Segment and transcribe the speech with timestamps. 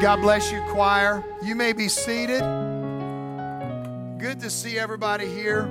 [0.00, 1.22] God bless you, choir.
[1.42, 2.40] You may be seated.
[4.18, 5.64] Good to see everybody here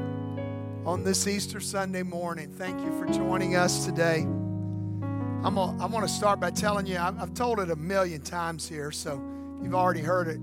[0.86, 2.52] on this Easter Sunday morning.
[2.52, 4.20] Thank you for joining us today.
[4.20, 8.70] I'm I want to start by telling you, I've, I've told it a million times
[8.70, 9.20] here, so
[9.64, 10.40] you've already heard it.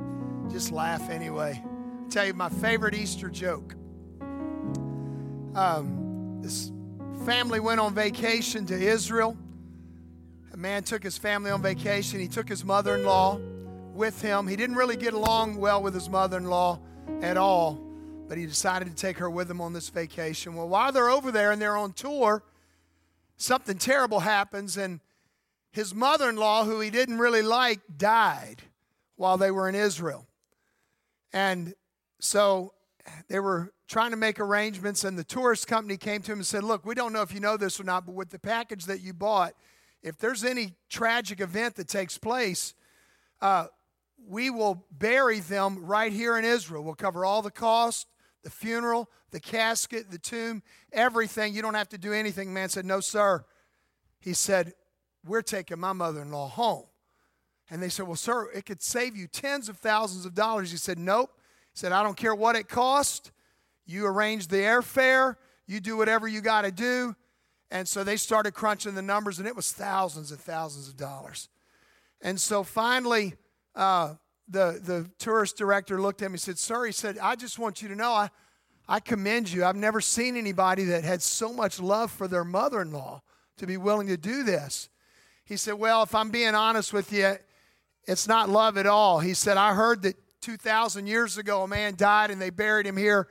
[0.51, 1.63] Just laugh anyway.
[1.63, 3.77] I'll tell you my favorite Easter joke.
[5.55, 6.73] Um, this
[7.25, 9.37] family went on vacation to Israel.
[10.53, 12.19] A man took his family on vacation.
[12.19, 13.39] He took his mother in law
[13.97, 14.47] with him.
[14.47, 16.79] He didn't really get along well with his mother in law
[17.23, 17.81] at all,
[18.29, 20.55] but he decided to take her with him on this vacation.
[20.55, 22.43] Well, while they're over there and they're on tour,
[23.37, 25.01] something terrible happens, and
[25.73, 28.63] his mother in law, who he didn't really like, died
[29.17, 30.27] while they were in Israel.
[31.33, 31.75] And
[32.21, 32.73] so
[33.29, 36.65] they were trying to make arrangements, and the tourist company came to him and said,
[36.65, 39.01] Look, we don't know if you know this or not, but with the package that
[39.01, 39.55] you bought,
[40.03, 42.75] if there's any tragic event that takes place,
[43.41, 43.67] uh,
[44.29, 46.83] we will bury them right here in Israel.
[46.83, 48.09] We'll cover all the cost,
[48.43, 51.55] the funeral, the casket, the tomb, everything.
[51.55, 52.53] You don't have to do anything.
[52.53, 53.45] Man said, No, sir.
[54.21, 54.75] He said,
[55.25, 56.85] We're taking my mother in law home.
[57.71, 60.71] And they said, Well, sir, it could save you tens of thousands of dollars.
[60.71, 61.31] He said, Nope.
[61.73, 63.31] He said, I don't care what it costs.
[63.85, 67.15] You arrange the airfare, you do whatever you got to do.
[67.71, 71.49] And so they started crunching the numbers, and it was thousands and thousands of dollars.
[72.21, 73.35] And so finally,
[73.77, 74.15] uh,
[74.49, 77.83] the, the tourist director looked at me and said, Sir, he said, I just want
[77.83, 78.31] you to know I,
[78.89, 79.65] I commend you.
[79.65, 83.23] I've never seen anybody that had so much love for their mother in law
[83.59, 84.89] to be willing to do this.
[85.45, 87.37] He said, Well, if I'm being honest with you,
[88.05, 89.21] it's not love at all.
[89.21, 92.97] He said, I heard that 2,000 years ago a man died and they buried him
[92.97, 93.29] here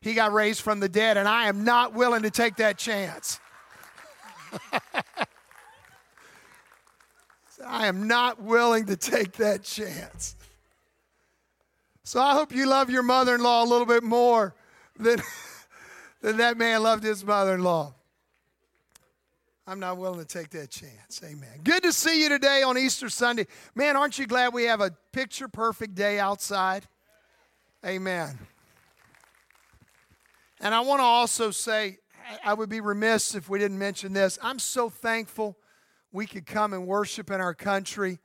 [0.00, 3.40] he got raised from the dead, and I am not willing to take that chance.
[7.66, 10.36] I am not willing to take that chance.
[12.04, 14.54] So I hope you love your mother in law a little bit more
[14.98, 15.20] than,
[16.22, 17.94] than that man loved his mother in law.
[19.66, 21.20] I'm not willing to take that chance.
[21.22, 21.60] Amen.
[21.62, 23.46] Good to see you today on Easter Sunday.
[23.74, 26.86] Man, aren't you glad we have a picture perfect day outside?
[27.84, 28.38] Amen.
[30.60, 31.98] And I want to also say,
[32.42, 34.38] I would be remiss if we didn't mention this.
[34.42, 35.58] I'm so thankful
[36.12, 38.18] we could come and worship in our country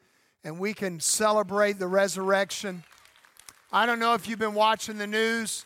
[0.44, 2.84] and we can celebrate the resurrection.
[3.72, 5.66] I don't know if you've been watching the news.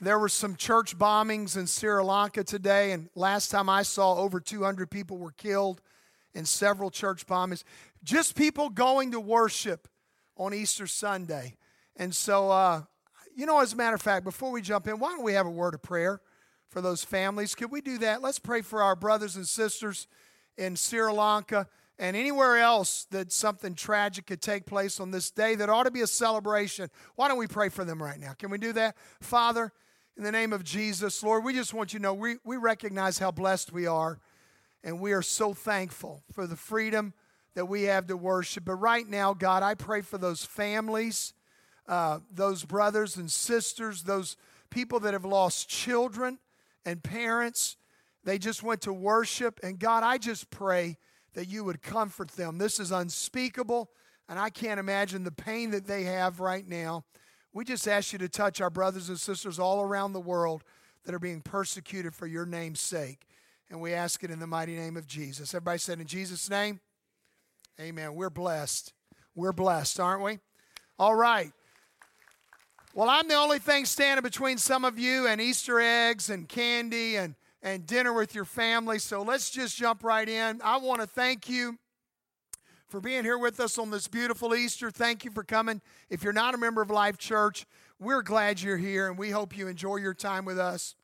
[0.00, 4.40] There were some church bombings in Sri Lanka today, and last time I saw, over
[4.40, 5.80] 200 people were killed
[6.34, 7.64] in several church bombings.
[8.02, 9.88] Just people going to worship
[10.36, 11.56] on Easter Sunday.
[11.96, 12.82] And so uh,
[13.34, 15.46] you know, as a matter of fact, before we jump in, why don't we have
[15.46, 16.20] a word of prayer
[16.70, 17.54] for those families?
[17.54, 18.22] Could we do that?
[18.22, 20.06] Let's pray for our brothers and sisters
[20.56, 21.66] in Sri Lanka
[21.98, 25.90] and anywhere else that something tragic could take place on this day that ought to
[25.90, 26.90] be a celebration.
[27.14, 28.32] Why don't we pray for them right now?
[28.32, 28.96] Can we do that?
[29.20, 29.72] Father,
[30.16, 33.18] in the name of Jesus, Lord, we just want you to know we, we recognize
[33.18, 34.18] how blessed we are,
[34.82, 37.14] and we are so thankful for the freedom
[37.54, 38.64] that we have to worship.
[38.64, 41.32] But right now, God, I pray for those families
[41.86, 44.36] uh, those brothers and sisters, those
[44.70, 46.38] people that have lost children
[46.84, 47.76] and parents.
[48.24, 49.60] They just went to worship.
[49.62, 50.96] And God, I just pray
[51.34, 52.58] that you would comfort them.
[52.58, 53.90] This is unspeakable,
[54.28, 57.04] and I can't imagine the pain that they have right now.
[57.52, 60.64] We just ask you to touch our brothers and sisters all around the world
[61.04, 63.26] that are being persecuted for your name's sake.
[63.70, 65.54] And we ask it in the mighty name of Jesus.
[65.54, 66.80] Everybody said, In Jesus' name,
[67.80, 68.14] amen.
[68.14, 68.92] We're blessed.
[69.34, 70.38] We're blessed, aren't we?
[70.98, 71.52] All right.
[72.94, 77.16] Well, I'm the only thing standing between some of you and Easter eggs and candy
[77.16, 77.34] and,
[77.64, 78.98] and dinner with your family.
[79.00, 80.60] So let's just jump right in.
[80.62, 81.78] I want to thank you
[82.86, 84.90] for being here with us on this beautiful Easter.
[84.90, 85.80] Thank you for coming.
[86.10, 87.66] If you're not a member of Life Church,
[87.98, 90.94] we're glad you're here and we hope you enjoy your time with us.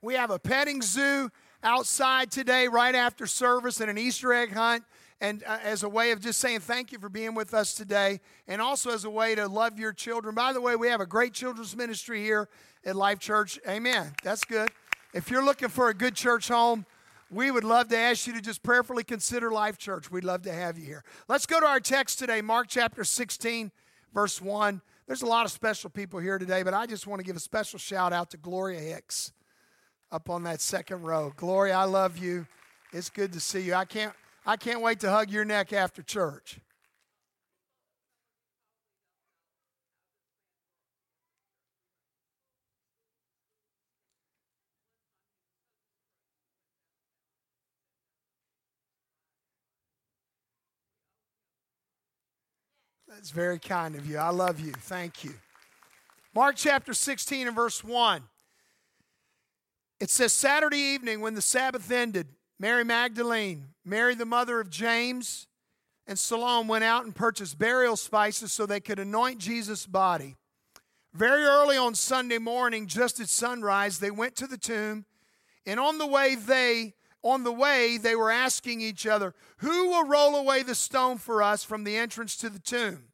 [0.00, 1.28] We have a petting zoo
[1.62, 4.84] outside today, right after service, and an Easter egg hunt
[5.20, 8.20] and uh, as a way of just saying thank you for being with us today,
[8.46, 10.34] and also as a way to love your children.
[10.34, 12.48] By the way, we have a great children's ministry here
[12.84, 13.58] at Life Church.
[13.68, 14.14] Amen.
[14.22, 14.70] That's good.
[15.14, 16.84] If you're looking for a good church home,
[17.30, 20.10] we would love to ask you to just prayerfully consider Life Church.
[20.10, 21.02] We'd love to have you here.
[21.28, 23.70] Let's go to our text today, Mark chapter 16,
[24.12, 24.82] verse 1.
[25.06, 27.40] There's a lot of special people here today, but I just want to give a
[27.40, 29.32] special shout out to Gloria Hicks
[30.12, 31.32] up on that second row.
[31.36, 32.46] Gloria, I love you.
[32.92, 33.74] It's good to see you.
[33.74, 34.12] I can't
[34.46, 36.58] I can't wait to hug your neck after church.
[53.18, 54.16] That's very kind of you.
[54.16, 54.70] I love you.
[54.70, 55.34] Thank you.
[56.36, 58.22] Mark chapter 16 and verse 1.
[59.98, 62.28] It says, Saturday evening, when the Sabbath ended,
[62.60, 65.48] Mary Magdalene, Mary the mother of James,
[66.06, 70.36] and Salome went out and purchased burial spices so they could anoint Jesus' body.
[71.12, 75.06] Very early on Sunday morning, just at sunrise, they went to the tomb,
[75.66, 80.04] and on the way they on the way they were asking each other, "Who will
[80.04, 83.12] roll away the stone for us from the entrance to the tomb?"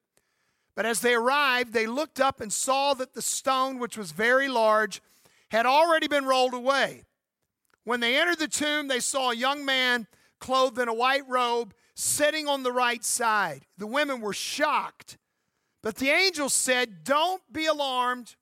[0.75, 4.49] But as they arrived, they looked up and saw that the stone, which was very
[4.49, 5.01] large,
[5.51, 7.05] had already been rolled away.
[7.85, 10.09] When they entered the tomb, they saw a young man
[10.41, 13.67] clothed in a white robe sitting on the right side.
[13.79, 15.17] The women were shocked.
[15.83, 18.37] But the angel said, Don't be alarmed.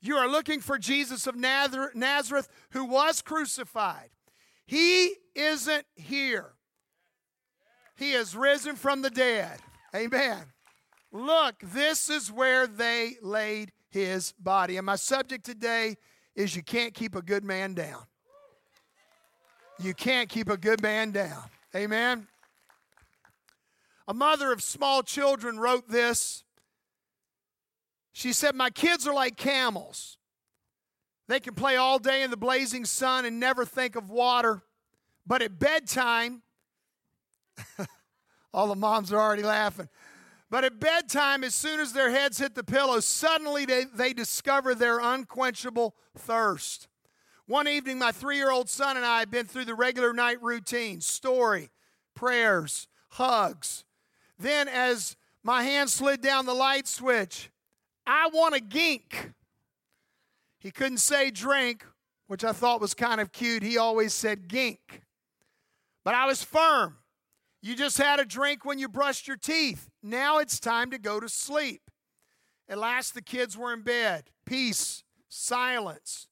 [0.00, 4.10] You are looking for Jesus of Nazareth who was crucified.
[4.66, 6.52] He isn't here,
[7.96, 9.58] he is risen from the dead.
[9.94, 10.44] Amen.
[11.12, 14.78] Look, this is where they laid his body.
[14.78, 15.96] And my subject today
[16.34, 18.04] is you can't keep a good man down.
[19.78, 21.42] You can't keep a good man down.
[21.76, 22.28] Amen.
[24.08, 26.44] A mother of small children wrote this.
[28.12, 30.18] She said, My kids are like camels.
[31.28, 34.62] They can play all day in the blazing sun and never think of water.
[35.26, 36.42] But at bedtime,
[38.54, 39.88] all the moms are already laughing.
[40.50, 44.74] But at bedtime, as soon as their heads hit the pillow, suddenly they, they discover
[44.74, 46.88] their unquenchable thirst.
[47.46, 50.42] One evening, my three year old son and I had been through the regular night
[50.42, 51.70] routine story,
[52.14, 53.84] prayers, hugs.
[54.38, 57.50] Then, as my hand slid down the light switch,
[58.06, 59.32] I want a gink.
[60.62, 61.84] He couldn't say drink,
[62.28, 63.64] which I thought was kind of cute.
[63.64, 65.02] He always said gink.
[66.04, 66.98] But I was firm.
[67.60, 69.90] You just had a drink when you brushed your teeth.
[70.04, 71.82] Now it's time to go to sleep.
[72.68, 74.30] At last, the kids were in bed.
[74.46, 76.28] Peace, silence.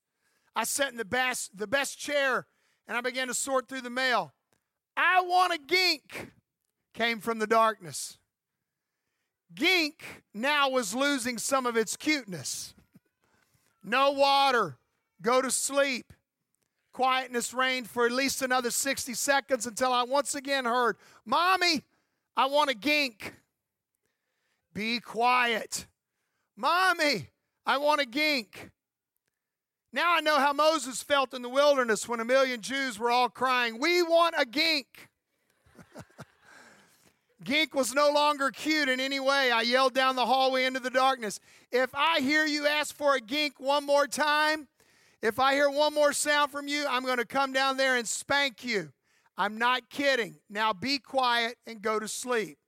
[0.55, 2.47] I sat in the best, the best chair
[2.87, 4.33] and I began to sort through the mail.
[4.97, 6.33] I want a gink
[6.95, 8.19] came from the darkness.
[9.55, 12.75] Gink now was losing some of its cuteness.
[13.83, 14.79] No water,
[15.23, 16.13] go to sleep.
[16.93, 21.83] Quietness reigned for at least another 60 seconds until I once again heard, Mommy,
[22.37, 23.35] I want a gink.
[24.75, 25.87] Be quiet.
[26.57, 27.29] Mommy,
[27.65, 28.71] I want a gink.
[29.93, 33.29] Now I know how Moses felt in the wilderness when a million Jews were all
[33.29, 35.09] crying, We want a gink.
[37.43, 39.51] Gink was no longer cute in any way.
[39.51, 41.41] I yelled down the hallway into the darkness.
[41.73, 44.69] If I hear you ask for a gink one more time,
[45.23, 48.07] if I hear one more sound from you, I'm going to come down there and
[48.07, 48.93] spank you.
[49.39, 50.37] I'm not kidding.
[50.51, 52.59] Now be quiet and go to sleep.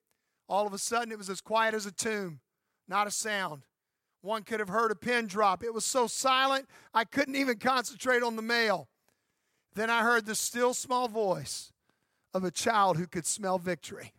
[0.49, 2.41] All of a sudden, it was as quiet as a tomb,
[2.89, 3.63] not a sound.
[4.23, 5.63] One could have heard a pin drop.
[5.63, 8.89] It was so silent, I couldn't even concentrate on the mail.
[9.75, 11.73] Then I heard the still small voice
[12.33, 14.13] of a child who could smell victory.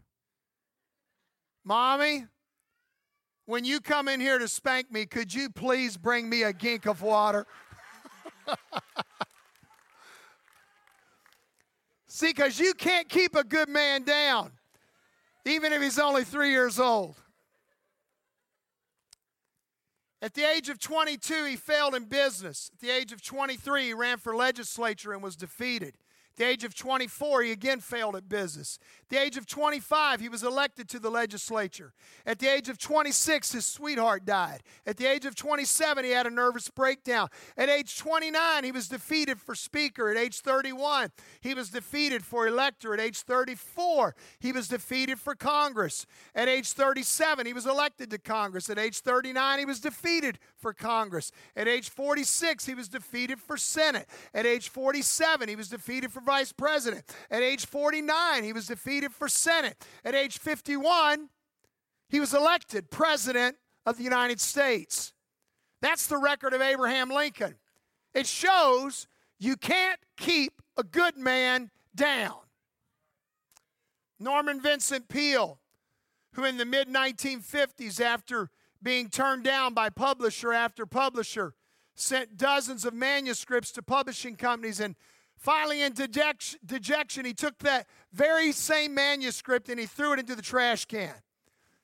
[1.64, 2.26] Mommy,
[3.46, 6.86] when you come in here to spank me, could you please bring me a gink
[6.86, 7.46] of water?
[12.08, 14.52] See, because you can't keep a good man down,
[15.46, 17.16] even if he's only three years old.
[20.22, 22.72] At the age of 22, he failed in business.
[22.74, 25.98] At the age of 23, he ran for legislature and was defeated.
[26.34, 28.80] At the age of 24, he again failed at business.
[29.04, 31.94] At the age of 25, he was elected to the legislature.
[32.26, 34.64] At the age of 26, his sweetheart died.
[34.88, 37.30] At the age of 27, he had a nervous breakdown.
[37.56, 40.10] At age 29, he was defeated for speaker.
[40.10, 42.96] At age 31, he was defeated for elector.
[42.96, 46.08] At age 34, he was defeated for Congress.
[46.34, 48.72] At age 37, he was elected to Congress.
[48.72, 51.32] At age 39, he was defeated for Congress.
[51.56, 54.08] At age 46, he was defeated for Senate.
[54.34, 57.04] At age 47, he was defeated for vice president.
[57.30, 59.86] At age 49, he was defeated for Senate.
[60.04, 61.30] At age 51,
[62.10, 65.14] he was elected president of the United States.
[65.82, 67.56] That's the record of Abraham Lincoln.
[68.14, 69.08] It shows
[69.40, 72.38] You can't keep a good man down.
[74.20, 75.60] Norman Vincent Peale,
[76.34, 78.50] who in the mid 1950s, after
[78.82, 81.54] being turned down by publisher after publisher,
[81.96, 84.96] sent dozens of manuscripts to publishing companies and
[85.38, 90.42] finally in dejection he took that very same manuscript and he threw it into the
[90.42, 91.14] trash can.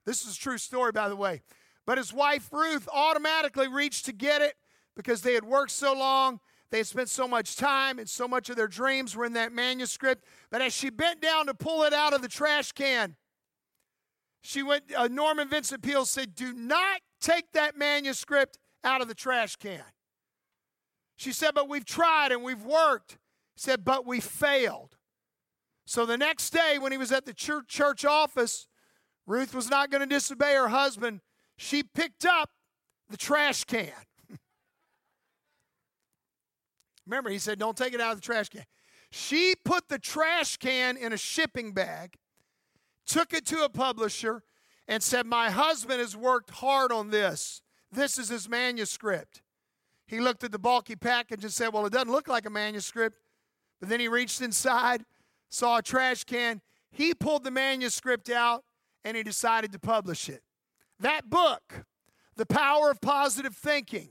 [0.06, 1.42] This is a true story by the way.
[1.86, 4.56] But his wife ruth automatically reached to get it
[4.96, 6.40] because they had worked so long
[6.72, 9.52] they had spent so much time and so much of their dreams were in that
[9.52, 10.24] manuscript.
[10.52, 13.16] But as she bent down to pull it out of the trash can
[14.42, 19.16] she went uh, norman vincent peale said do not take that manuscript out of the
[19.16, 19.84] trash can.
[21.16, 23.18] She said, But we've tried and we've worked.
[23.60, 24.96] Said, But we failed.
[25.86, 28.68] So the next day, when he was at the church office,
[29.28, 31.20] Ruth was not going to disobey her husband.
[31.58, 32.52] She picked up
[33.10, 33.92] the trash can.
[37.06, 38.64] Remember, he said, Don't take it out of the trash can.
[39.12, 42.16] She put the trash can in a shipping bag,
[43.06, 44.44] took it to a publisher,
[44.88, 47.62] and said, My husband has worked hard on this.
[47.92, 49.42] This is his manuscript.
[50.08, 53.18] He looked at the bulky package and said, Well, it doesn't look like a manuscript.
[53.80, 55.06] But then he reached inside,
[55.50, 56.62] saw a trash can.
[56.92, 58.64] He pulled the manuscript out
[59.04, 60.44] and he decided to publish it.
[61.00, 61.86] That book,
[62.36, 64.10] The Power of Positive Thinking,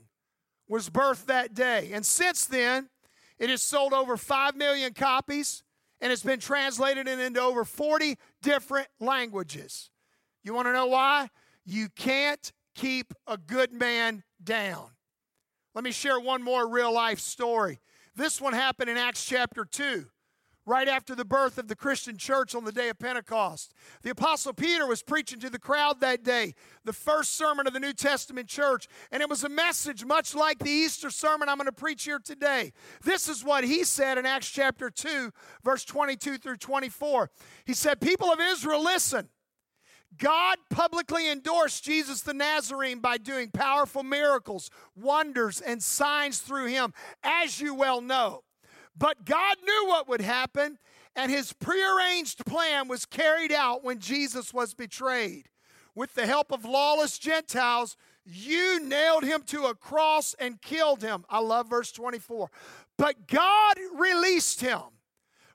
[0.67, 1.91] was birthed that day.
[1.93, 2.89] And since then,
[3.37, 5.63] it has sold over 5 million copies
[6.01, 9.89] and it's been translated into over 40 different languages.
[10.43, 11.29] You want to know why?
[11.65, 14.91] You can't keep a good man down.
[15.75, 17.79] Let me share one more real life story.
[18.19, 20.05] This one happened in Acts chapter 2,
[20.65, 23.73] right after the birth of the Christian church on the day of Pentecost.
[24.01, 27.79] The Apostle Peter was preaching to the crowd that day, the first sermon of the
[27.79, 31.67] New Testament church, and it was a message much like the Easter sermon I'm going
[31.67, 32.73] to preach here today.
[33.05, 35.31] This is what he said in Acts chapter 2,
[35.63, 37.31] verse 22 through 24.
[37.63, 39.29] He said, People of Israel, listen.
[40.17, 46.93] God publicly endorsed Jesus the Nazarene by doing powerful miracles, wonders, and signs through him,
[47.23, 48.43] as you well know.
[48.97, 50.77] But God knew what would happen,
[51.15, 55.47] and his prearranged plan was carried out when Jesus was betrayed.
[55.95, 61.25] With the help of lawless Gentiles, you nailed him to a cross and killed him.
[61.29, 62.49] I love verse 24.
[62.97, 64.81] But God released him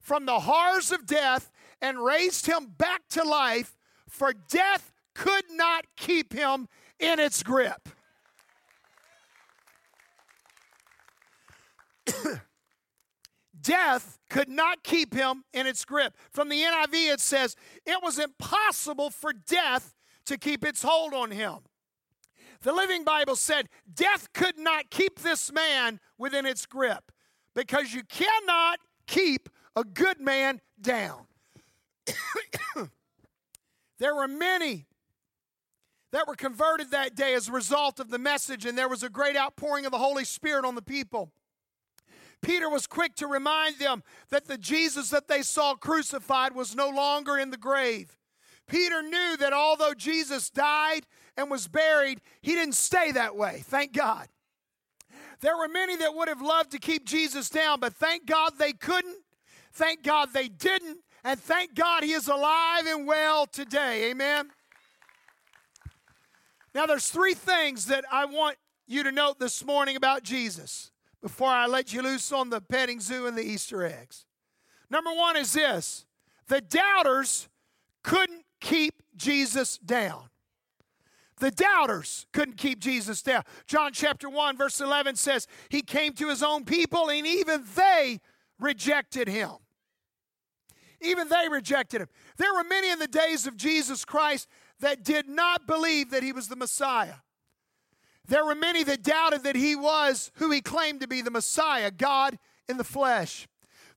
[0.01, 3.74] from the horrors of death and raised him back to life
[4.15, 6.69] for death could not keep him
[7.01, 7.89] in its grip.
[13.61, 16.17] death could not keep him in its grip.
[16.31, 19.95] From the NIV, it says, it was impossible for death
[20.27, 21.59] to keep its hold on him.
[22.63, 27.11] The Living Bible said, death could not keep this man within its grip
[27.55, 28.79] because you cannot
[29.09, 31.27] keep a good man down.
[33.99, 34.87] There were many
[36.13, 39.09] that were converted that day as a result of the message, and there was a
[39.09, 41.33] great outpouring of the Holy Spirit on the people.
[42.41, 46.89] Peter was quick to remind them that the Jesus that they saw crucified was no
[46.89, 48.19] longer in the grave.
[48.69, 53.63] Peter knew that although Jesus died and was buried, he didn't stay that way.
[53.65, 54.29] Thank God.
[55.41, 58.73] There were many that would have loved to keep Jesus down, but thank God they
[58.73, 59.19] couldn't.
[59.73, 60.99] Thank God they didn't.
[61.25, 64.11] And thank God he is alive and well today.
[64.11, 64.51] Amen.
[66.75, 70.91] Now, there's three things that I want you to note this morning about Jesus
[71.23, 74.27] before I let you loose on the petting zoo and the Easter eggs.
[74.91, 76.05] Number one is this
[76.49, 77.49] the doubters
[78.03, 80.29] couldn't keep Jesus down.
[81.41, 83.43] The doubters couldn't keep Jesus down.
[83.67, 88.21] John chapter 1, verse 11 says, He came to His own people, and even they
[88.61, 89.51] rejected Him.
[91.05, 92.09] Even they rejected him.
[92.37, 94.49] There were many in the days of Jesus Christ
[94.81, 97.17] that did not believe that he was the Messiah.
[98.27, 101.91] There were many that doubted that he was who he claimed to be the Messiah,
[101.91, 103.47] God in the flesh.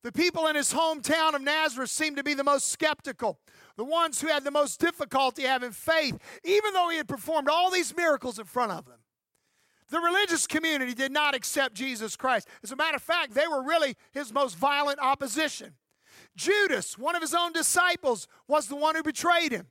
[0.03, 3.39] The people in his hometown of Nazareth seemed to be the most skeptical,
[3.77, 7.71] the ones who had the most difficulty having faith, even though he had performed all
[7.71, 8.99] these miracles in front of them.
[9.89, 12.47] The religious community did not accept Jesus Christ.
[12.61, 15.73] As a matter of fact, they were really his most violent opposition.
[16.37, 19.67] Judas, one of his own disciples, was the one who betrayed him.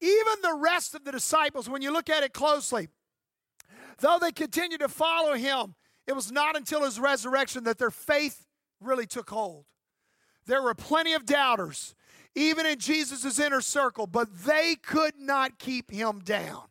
[0.00, 2.88] Even the rest of the disciples, when you look at it closely,
[3.98, 5.74] though they continued to follow him,
[6.06, 8.46] it was not until his resurrection that their faith
[8.80, 9.64] really took hold.
[10.46, 11.94] There were plenty of doubters,
[12.34, 16.64] even in Jesus' inner circle, but they could not keep him down.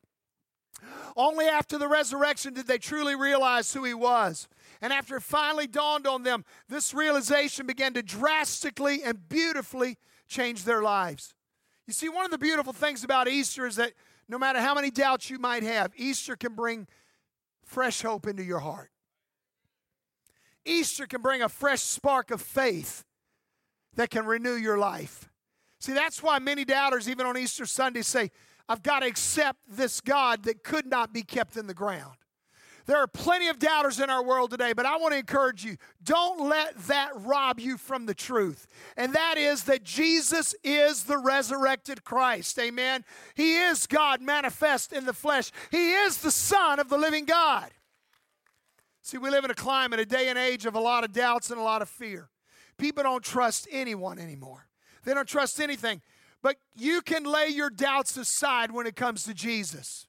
[1.15, 4.47] Only after the resurrection did they truly realize who he was.
[4.81, 9.97] And after it finally dawned on them, this realization began to drastically and beautifully
[10.27, 11.33] change their lives.
[11.87, 13.93] You see, one of the beautiful things about Easter is that
[14.27, 16.87] no matter how many doubts you might have, Easter can bring
[17.65, 18.91] fresh hope into your heart.
[20.65, 23.03] Easter can bring a fresh spark of faith
[23.95, 25.29] that can renew your life.
[25.79, 28.31] See, that's why many doubters, even on Easter Sunday, say,
[28.69, 32.15] I've got to accept this God that could not be kept in the ground.
[32.85, 35.77] There are plenty of doubters in our world today, but I want to encourage you
[36.03, 38.67] don't let that rob you from the truth.
[38.97, 42.57] And that is that Jesus is the resurrected Christ.
[42.59, 43.05] Amen.
[43.35, 47.69] He is God manifest in the flesh, He is the Son of the living God.
[49.03, 51.49] See, we live in a climate, a day and age of a lot of doubts
[51.49, 52.29] and a lot of fear.
[52.77, 54.67] People don't trust anyone anymore,
[55.05, 56.01] they don't trust anything.
[56.41, 60.07] But you can lay your doubts aside when it comes to Jesus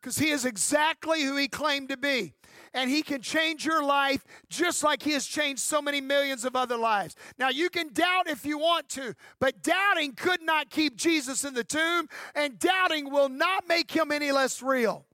[0.00, 2.34] because he is exactly who he claimed to be.
[2.74, 6.54] And he can change your life just like he has changed so many millions of
[6.54, 7.16] other lives.
[7.38, 11.54] Now, you can doubt if you want to, but doubting could not keep Jesus in
[11.54, 15.06] the tomb, and doubting will not make him any less real.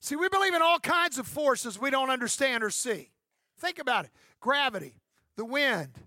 [0.00, 3.10] See, we believe in all kinds of forces we don't understand or see.
[3.58, 4.10] Think about it
[4.40, 4.94] gravity,
[5.36, 5.98] the wind,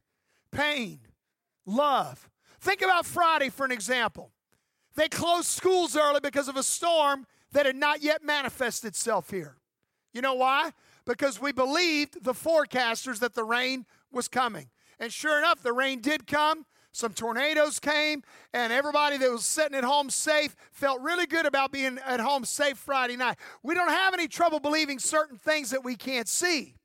[0.51, 0.99] pain,
[1.65, 2.30] love.
[2.61, 4.31] Think about Friday for an example.
[4.95, 9.57] They closed schools early because of a storm that had not yet manifested itself here.
[10.13, 10.71] You know why?
[11.05, 14.69] Because we believed the forecasters that the rain was coming.
[14.99, 16.65] And sure enough, the rain did come.
[16.93, 18.21] Some tornadoes came,
[18.53, 22.43] and everybody that was sitting at home safe felt really good about being at home
[22.43, 23.37] safe Friday night.
[23.63, 26.75] We don't have any trouble believing certain things that we can't see,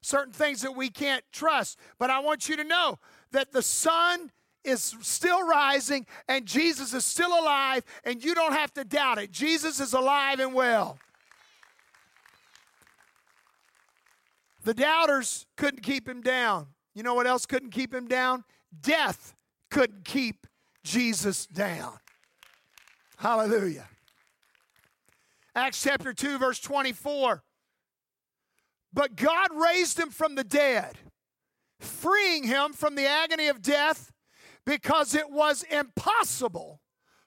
[0.00, 1.78] certain things that we can't trust.
[1.98, 2.98] But I want you to know
[3.32, 4.32] that the sun
[4.64, 9.30] is still rising and Jesus is still alive, and you don't have to doubt it.
[9.30, 10.98] Jesus is alive and well.
[14.64, 16.68] The doubters couldn't keep him down.
[16.94, 18.44] You know what else couldn't keep him down?
[18.80, 19.34] Death
[19.70, 20.46] couldn't keep
[20.82, 21.98] Jesus down.
[23.18, 23.88] Hallelujah.
[25.54, 27.42] Acts chapter 2, verse 24.
[28.92, 30.96] But God raised him from the dead,
[31.80, 34.12] freeing him from the agony of death
[34.66, 36.80] because it was impossible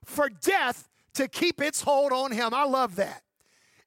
[0.06, 2.54] for death to keep its hold on him.
[2.54, 3.24] I love that.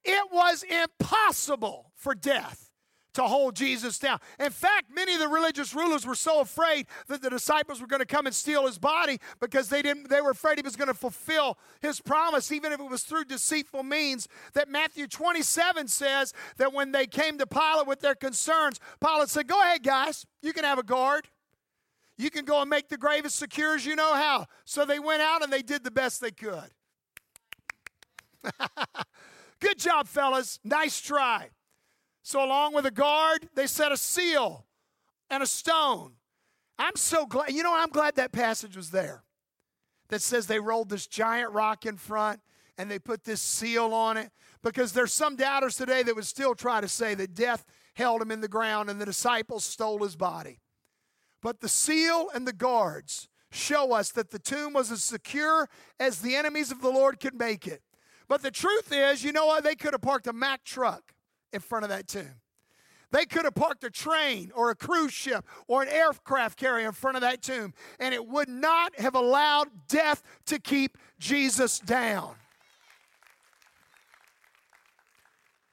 [0.05, 2.71] It was impossible for death
[3.15, 4.19] to hold Jesus down.
[4.39, 8.01] In fact, many of the religious rulers were so afraid that the disciples were going
[8.01, 10.89] to come and steal his body because they didn't they were afraid he was going
[10.89, 16.33] to fulfill his promise even if it was through deceitful means that Matthew 27 says
[16.57, 20.25] that when they came to Pilate with their concerns, Pilate said, "Go ahead, guys.
[20.43, 21.29] You can have a guard."
[22.21, 24.47] You can go and make the grave as secure as you know how.
[24.67, 26.71] So they went out and they did the best they could.
[29.61, 30.59] Good job, fellas.
[30.63, 31.49] Nice try.
[32.23, 34.67] So, along with a guard, they set a seal
[35.31, 36.13] and a stone.
[36.79, 39.25] I'm so glad, you know, I'm glad that passage was there
[40.11, 42.41] that says they rolled this giant rock in front
[42.77, 44.31] and they put this seal on it
[44.63, 48.31] because there's some doubters today that would still try to say that death held him
[48.31, 50.61] in the ground and the disciples stole his body.
[51.43, 56.21] But the seal and the guards show us that the tomb was as secure as
[56.21, 57.83] the enemies of the Lord could make it.
[58.29, 59.65] But the truth is, you know what?
[59.65, 61.13] They could have parked a Mack truck
[61.53, 62.37] in front of that tomb.
[63.13, 66.93] They could have parked a train or a cruise ship or an aircraft carrier in
[66.93, 72.37] front of that tomb, and it would not have allowed death to keep Jesus down.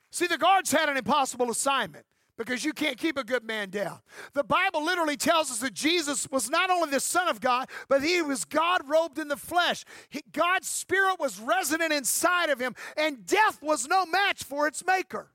[0.10, 2.07] See, the guards had an impossible assignment
[2.38, 4.00] because you can't keep a good man down.
[4.34, 8.04] The Bible literally tells us that Jesus was not only the Son of God, but
[8.04, 9.84] he was God robed in the flesh.
[10.10, 14.86] He, God's Spirit was resident inside of him, and death was no match for its
[14.86, 15.32] maker.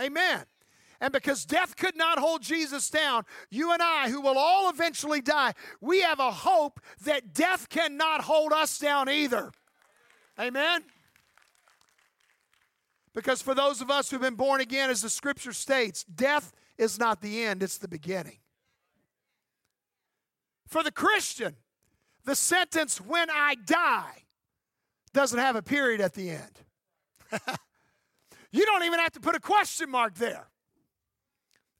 [0.00, 0.44] Amen.
[1.00, 5.20] And because death could not hold Jesus down, you and I, who will all eventually
[5.20, 9.52] die, we have a hope that death cannot hold us down either.
[10.38, 10.82] Amen.
[13.16, 16.98] Because for those of us who've been born again, as the scripture states, death is
[16.98, 18.36] not the end, it's the beginning.
[20.68, 21.56] For the Christian,
[22.26, 24.24] the sentence, when I die,
[25.14, 26.60] doesn't have a period at the end.
[28.52, 30.48] you don't even have to put a question mark there.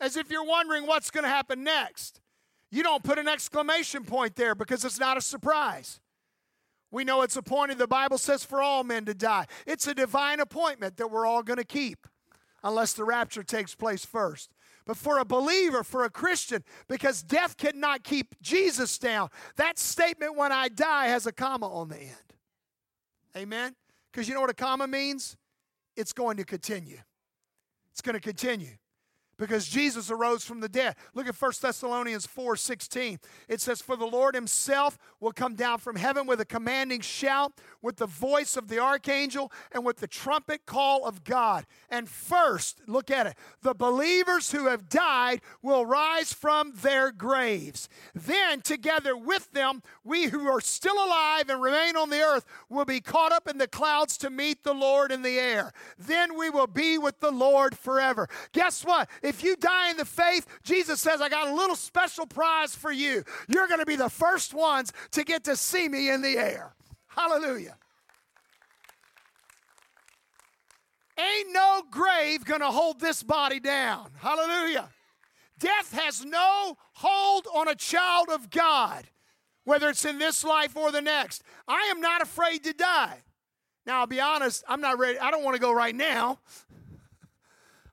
[0.01, 2.23] As if you're wondering what's going to happen next.
[2.71, 6.01] You don't put an exclamation point there because it's not a surprise.
[6.91, 9.47] We know it's appointed, the Bible says, for all men to die.
[9.67, 12.07] It's a divine appointment that we're all going to keep
[12.63, 14.51] unless the rapture takes place first.
[14.87, 20.37] But for a believer, for a Christian, because death cannot keep Jesus down, that statement,
[20.37, 22.35] when I die, has a comma on the end.
[23.37, 23.75] Amen?
[24.13, 25.37] Because you know what a comma means?
[25.97, 26.99] it's going to continue.
[27.91, 28.77] It's going to continue
[29.39, 30.97] because Jesus arose from the dead.
[31.15, 33.19] Look at 1 Thessalonians 4 16.
[33.49, 37.53] It says, For the Lord himself will come down from heaven with a commanding shout,
[37.83, 41.67] with the voice of the archangel, and with the trumpet call of God.
[41.91, 47.89] And first, look at it, the believers who have died will rise from their graves.
[48.15, 52.85] Then, together with them, we who are still alive and remain on the earth will
[52.85, 55.73] be caught up in the clouds to meet the Lord in the air.
[55.99, 58.29] Then we will be with the Lord forever.
[58.53, 59.09] Guess what?
[59.27, 62.93] If you die in the faith, Jesus says, I got a little special prize for
[62.93, 63.25] you.
[63.49, 66.77] You're going to be the first ones to get to see me in the air.
[67.09, 67.77] Hallelujah.
[71.19, 74.11] Ain't no grave going to hold this body down.
[74.19, 74.91] Hallelujah.
[75.59, 79.09] Death has no hold on a child of God,
[79.65, 81.43] whether it's in this life or the next.
[81.67, 83.23] I am not afraid to die.
[83.87, 85.19] Now, I'll be honest, I'm not ready.
[85.19, 86.41] I don't want to go right now.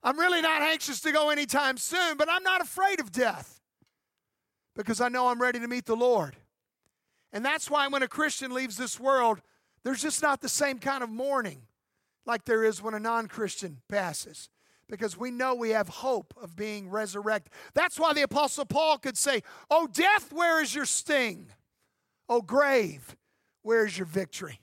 [0.03, 3.61] I'm really not anxious to go anytime soon, but I'm not afraid of death
[4.75, 6.35] because I know I'm ready to meet the Lord.
[7.31, 9.41] And that's why when a Christian leaves this world,
[9.83, 11.63] there's just not the same kind of mourning
[12.25, 14.49] like there is when a non Christian passes
[14.89, 17.51] because we know we have hope of being resurrected.
[17.73, 21.47] That's why the Apostle Paul could say, Oh, death, where is your sting?
[22.29, 23.15] Oh, grave,
[23.61, 24.59] where is your victory?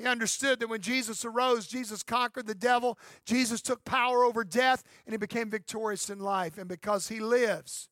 [0.00, 4.82] He understood that when Jesus arose, Jesus conquered the devil, Jesus took power over death,
[5.04, 6.56] and he became victorious in life.
[6.56, 7.90] And because he lives,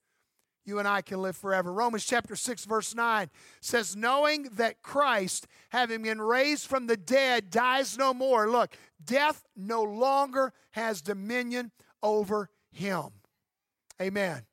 [0.64, 1.70] you and I can live forever.
[1.70, 3.28] Romans chapter 6, verse 9
[3.60, 8.48] says, Knowing that Christ, having been raised from the dead, dies no more.
[8.48, 13.08] Look, death no longer has dominion over him.
[14.00, 14.46] Amen.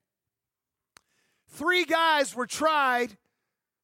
[1.47, 3.15] Three guys were tried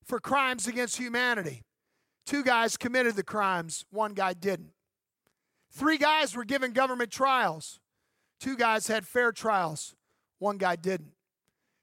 [0.03, 1.63] for crimes against humanity.
[2.25, 4.71] Two guys committed the crimes, one guy didn't.
[5.71, 7.79] Three guys were given government trials.
[8.39, 9.95] Two guys had fair trials,
[10.39, 11.13] one guy didn't.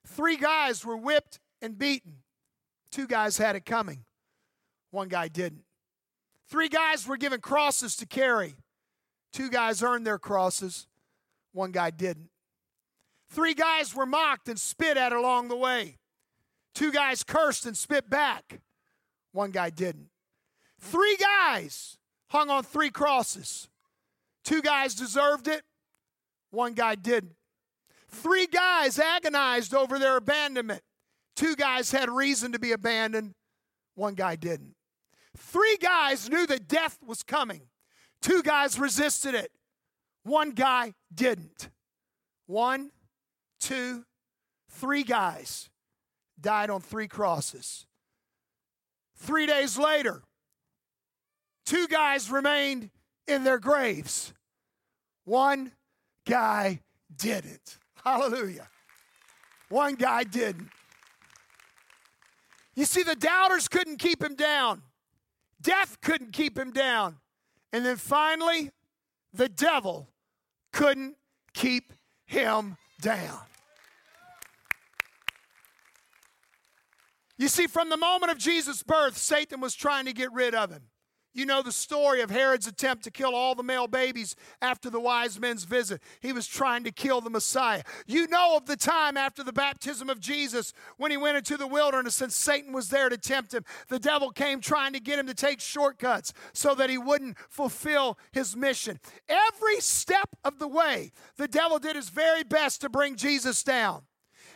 [0.06, 2.16] Three guys were whipped and beaten.
[2.90, 4.04] Two guys had it coming,
[4.90, 5.62] one guy didn't.
[6.48, 8.56] Three guys were given crosses to carry.
[9.32, 10.86] Two guys earned their crosses,
[11.52, 12.30] one guy didn't.
[13.30, 15.98] Three guys were mocked and spit at along the way.
[16.74, 18.60] Two guys cursed and spit back,
[19.32, 20.08] one guy didn't.
[20.78, 23.68] Three guys hung on three crosses.
[24.44, 25.62] Two guys deserved it,
[26.50, 27.34] one guy didn't.
[28.08, 30.82] Three guys agonized over their abandonment.
[31.36, 33.34] Two guys had reason to be abandoned,
[33.94, 34.74] one guy didn't.
[35.36, 37.62] Three guys knew that death was coming.
[38.22, 39.50] Two guys resisted it,
[40.24, 41.68] one guy didn't.
[42.46, 42.90] One,
[43.60, 44.04] two,
[44.70, 45.68] three guys
[46.40, 47.86] died on three crosses.
[49.16, 50.22] Three days later,
[51.68, 52.88] Two guys remained
[53.26, 54.32] in their graves.
[55.26, 55.72] One
[56.26, 56.80] guy
[57.14, 57.76] didn't.
[58.02, 58.66] Hallelujah.
[59.68, 60.70] One guy didn't.
[62.74, 64.80] You see, the doubters couldn't keep him down,
[65.60, 67.18] death couldn't keep him down.
[67.70, 68.70] And then finally,
[69.34, 70.08] the devil
[70.72, 71.16] couldn't
[71.52, 71.92] keep
[72.24, 73.40] him down.
[77.36, 80.70] You see, from the moment of Jesus' birth, Satan was trying to get rid of
[80.70, 80.84] him.
[81.38, 84.98] You know the story of Herod's attempt to kill all the male babies after the
[84.98, 86.02] wise men's visit.
[86.18, 87.84] He was trying to kill the Messiah.
[88.08, 91.68] You know of the time after the baptism of Jesus when he went into the
[91.68, 93.64] wilderness and Satan was there to tempt him.
[93.88, 98.18] The devil came trying to get him to take shortcuts so that he wouldn't fulfill
[98.32, 98.98] his mission.
[99.28, 104.07] Every step of the way, the devil did his very best to bring Jesus down.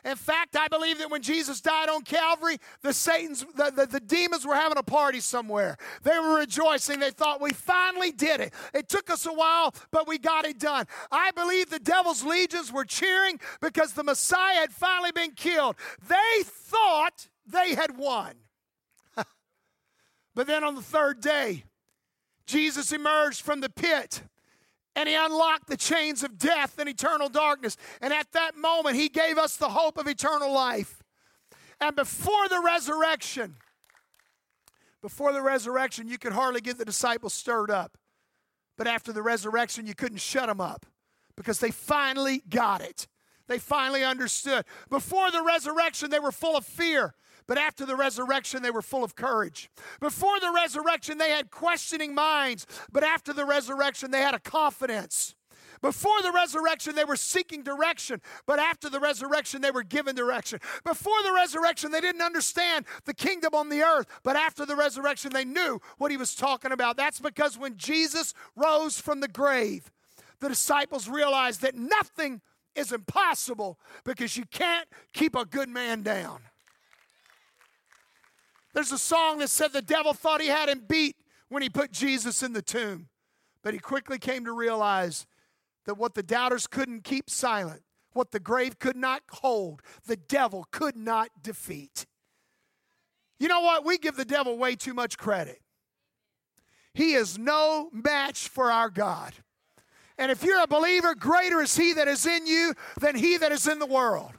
[0.04, 4.00] In fact, I believe that when Jesus died on Calvary, the Satan's the, the, the,
[4.00, 5.76] demons were having a party somewhere.
[6.02, 6.98] They were rejoicing.
[6.98, 8.52] They thought we finally did it.
[8.74, 10.86] It took us a while, but we got it done.
[11.12, 15.76] I believe the devil's legions were cheering because the Messiah had finally been killed.
[16.08, 18.34] They thought they had won.
[20.34, 21.62] but then on the third day,
[22.44, 24.22] Jesus emerged from the pit
[24.94, 27.76] and he unlocked the chains of death and eternal darkness.
[28.00, 31.02] And at that moment, he gave us the hope of eternal life.
[31.80, 33.56] And before the resurrection,
[35.00, 37.98] before the resurrection, you could hardly get the disciples stirred up.
[38.78, 40.86] But after the resurrection, you couldn't shut them up
[41.36, 43.08] because they finally got it.
[43.48, 44.64] They finally understood.
[44.88, 47.14] Before the resurrection, they were full of fear.
[47.52, 49.68] But after the resurrection, they were full of courage.
[50.00, 52.66] Before the resurrection, they had questioning minds.
[52.90, 55.34] But after the resurrection, they had a confidence.
[55.82, 60.60] Before the resurrection, they were seeking direction, but after the resurrection, they were given direction.
[60.82, 65.34] Before the resurrection, they didn't understand the kingdom on the earth, but after the resurrection,
[65.34, 66.96] they knew what he was talking about.
[66.96, 69.90] That's because when Jesus rose from the grave,
[70.40, 72.40] the disciples realized that nothing
[72.74, 76.40] is impossible because you can't keep a good man down.
[78.72, 81.16] There's a song that said the devil thought he had him beat
[81.48, 83.08] when he put Jesus in the tomb.
[83.62, 85.26] But he quickly came to realize
[85.84, 87.82] that what the doubters couldn't keep silent,
[88.12, 92.06] what the grave could not hold, the devil could not defeat.
[93.38, 93.84] You know what?
[93.84, 95.60] We give the devil way too much credit.
[96.94, 99.32] He is no match for our God.
[100.18, 103.50] And if you're a believer, greater is he that is in you than he that
[103.50, 104.32] is in the world.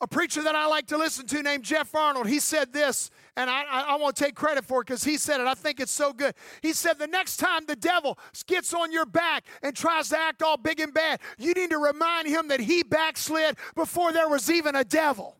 [0.00, 3.50] A preacher that I like to listen to named Jeff Arnold, he said this, and
[3.50, 5.46] I, I, I want to take credit for it because he said it.
[5.46, 6.34] I think it's so good.
[6.62, 10.42] He said, The next time the devil gets on your back and tries to act
[10.42, 14.50] all big and bad, you need to remind him that he backslid before there was
[14.50, 15.36] even a devil.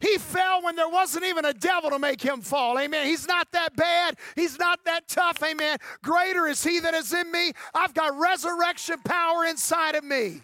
[0.00, 2.78] He fell when there wasn't even a devil to make him fall.
[2.78, 3.06] Amen.
[3.06, 4.16] He's not that bad.
[4.34, 5.40] He's not that tough.
[5.44, 5.78] Amen.
[6.02, 7.52] Greater is he that is in me.
[7.72, 10.42] I've got resurrection power inside of me.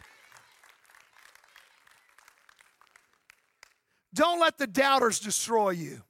[4.18, 6.02] Don't let the doubters destroy you.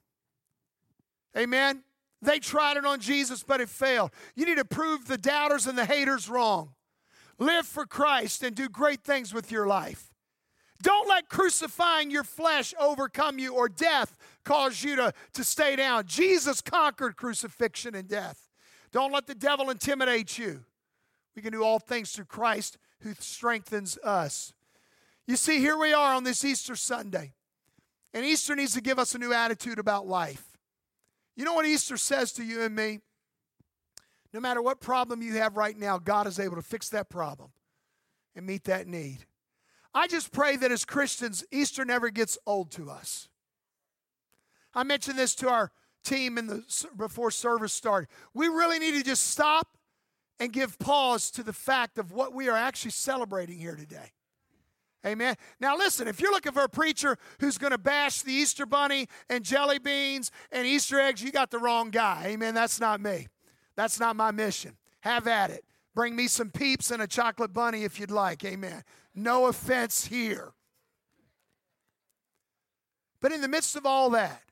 [1.37, 1.83] Amen.
[2.23, 4.09] They tried it on Jesus, but it failed.
[4.35, 6.71] You need to prove the doubters and the haters wrong.
[7.37, 10.11] Live for Christ and do great things with your life.
[10.81, 16.07] Don't let crucifying your flesh overcome you or death cause you to, to stay down.
[16.07, 18.49] Jesus conquered crucifixion and death.
[18.91, 20.65] Don't let the devil intimidate you.
[21.35, 24.55] We can do all things through Christ who strengthens us.
[25.27, 27.33] You see, here we are on this Easter Sunday.
[28.13, 30.45] And Easter needs to give us a new attitude about life.
[31.35, 32.99] You know what Easter says to you and me?
[34.33, 37.49] No matter what problem you have right now, God is able to fix that problem
[38.35, 39.25] and meet that need.
[39.93, 43.27] I just pray that as Christians, Easter never gets old to us.
[44.73, 45.71] I mentioned this to our
[46.03, 46.63] team in the
[46.95, 48.07] before service started.
[48.33, 49.77] We really need to just stop
[50.39, 54.11] and give pause to the fact of what we are actually celebrating here today.
[55.05, 55.35] Amen.
[55.61, 59.07] Now, listen, if you're looking for a preacher who's going to bash the Easter bunny
[59.29, 62.25] and jelly beans and Easter eggs, you got the wrong guy.
[62.27, 62.53] Amen.
[62.53, 63.27] That's not me.
[63.77, 64.75] That's not my mission.
[65.01, 65.63] Have at it.
[65.95, 68.43] Bring me some peeps and a chocolate bunny if you'd like.
[68.43, 68.83] Amen.
[69.15, 70.51] No offense here.
[73.21, 74.43] But in the midst of all that,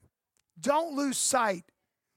[0.60, 1.65] don't lose sight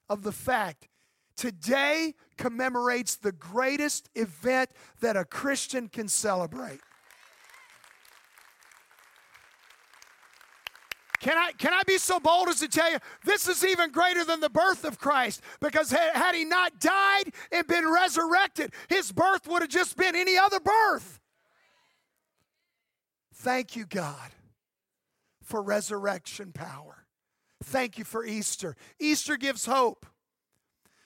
[0.08, 0.88] of the fact
[1.36, 6.80] today commemorates the greatest event that a Christian can celebrate.
[11.20, 14.24] Can I, can I be so bold as to tell you this is even greater
[14.24, 15.42] than the birth of Christ?
[15.61, 20.38] Because had he not died and been resurrected, his birth would have just been any
[20.38, 21.20] other birth.
[23.35, 24.30] Thank you, God,
[25.42, 27.04] for resurrection power.
[27.64, 28.74] Thank you for Easter.
[28.98, 30.06] Easter gives hope.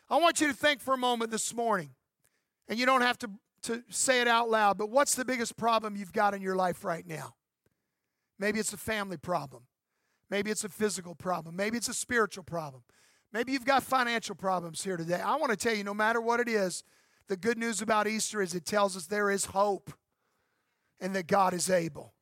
[0.08, 1.90] I want you to think for a moment this morning,
[2.68, 3.30] and you don't have to,
[3.62, 6.84] to say it out loud, but what's the biggest problem you've got in your life
[6.84, 7.34] right now?
[8.38, 9.64] Maybe it's a family problem.
[10.34, 11.54] Maybe it's a physical problem.
[11.54, 12.82] Maybe it's a spiritual problem.
[13.32, 15.20] Maybe you've got financial problems here today.
[15.20, 16.82] I want to tell you no matter what it is,
[17.28, 19.92] the good news about Easter is it tells us there is hope
[20.98, 22.14] and that God is able.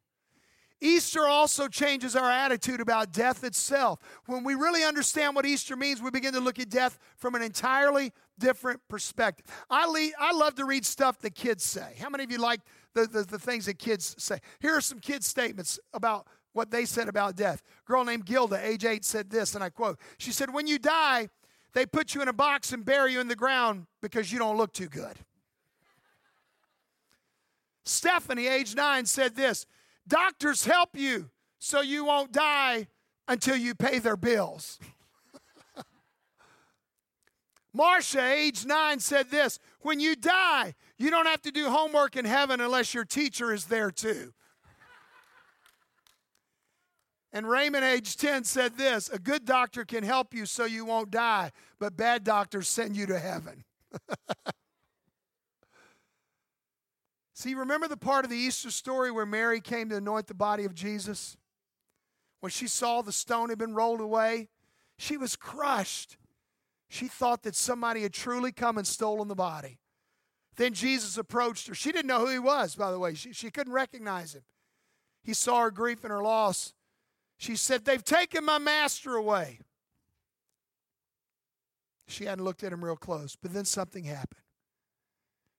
[0.79, 3.99] Easter also changes our attitude about death itself.
[4.27, 7.41] When we really understand what Easter means, we begin to look at death from an
[7.41, 9.47] entirely different perspective.
[9.71, 11.95] I, le- I love to read stuff that kids say.
[11.99, 12.61] How many of you like
[12.93, 14.39] the, the, the things that kids say?
[14.61, 17.63] Here are some kids' statements about what they said about death.
[17.85, 20.79] A girl named Gilda, age eight, said this, and I quote She said, When you
[20.79, 21.29] die,
[21.73, 24.57] they put you in a box and bury you in the ground because you don't
[24.57, 25.17] look too good.
[27.85, 29.67] Stephanie, age nine, said this
[30.07, 32.89] Doctors help you so you won't die
[33.29, 34.79] until you pay their bills.
[37.73, 42.25] Marcia, age nine, said this When you die, you don't have to do homework in
[42.25, 44.33] heaven unless your teacher is there too.
[47.33, 51.11] And Raymond, age 10, said this A good doctor can help you so you won't
[51.11, 53.65] die, but bad doctors send you to heaven.
[57.35, 60.65] See, remember the part of the Easter story where Mary came to anoint the body
[60.65, 61.37] of Jesus?
[62.41, 64.49] When she saw the stone had been rolled away,
[64.99, 66.19] she was crushed.
[66.89, 69.79] She thought that somebody had truly come and stolen the body.
[70.57, 71.75] Then Jesus approached her.
[71.75, 73.15] She didn't know who he was, by the way.
[73.15, 74.43] She, she couldn't recognize him.
[75.23, 76.75] He saw her grief and her loss.
[77.43, 79.59] She said, They've taken my master away.
[82.07, 84.45] She hadn't looked at him real close, but then something happened.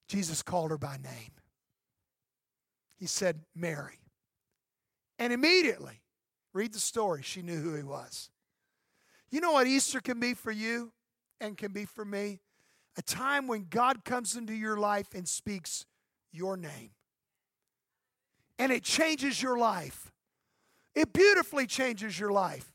[0.08, 1.34] Jesus called her by name.
[2.96, 4.00] He said, Mary.
[5.19, 6.00] And immediately,
[6.54, 8.30] read the story, she knew who he was.
[9.30, 10.93] You know what Easter can be for you
[11.41, 12.39] and can be for me?
[12.98, 15.86] A time when God comes into your life and speaks
[16.32, 16.91] your name.
[18.58, 20.12] And it changes your life.
[20.95, 22.73] It beautifully changes your life.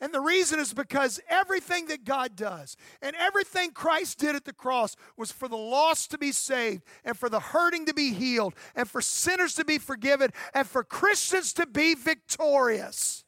[0.00, 4.52] And the reason is because everything that God does and everything Christ did at the
[4.52, 8.54] cross was for the lost to be saved and for the hurting to be healed
[8.74, 13.24] and for sinners to be forgiven and for Christians to be victorious.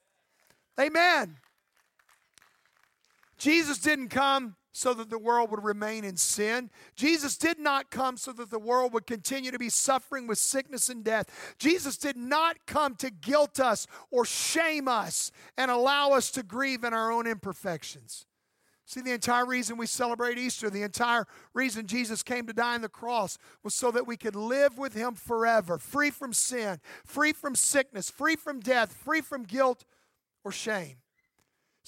[0.79, 1.37] Amen.
[3.39, 6.71] Jesus didn't come so that the world would remain in sin.
[6.95, 10.89] Jesus did not come so that the world would continue to be suffering with sickness
[10.89, 11.57] and death.
[11.59, 16.85] Jesus did not come to guilt us or shame us and allow us to grieve
[16.85, 18.25] in our own imperfections.
[18.87, 22.81] See, the entire reason we celebrate Easter, the entire reason Jesus came to die on
[22.81, 27.33] the cross was so that we could live with Him forever, free from sin, free
[27.33, 29.85] from sickness, free from death, free from guilt
[30.45, 30.99] or shame.